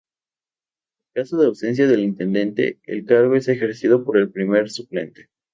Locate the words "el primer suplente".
4.17-5.29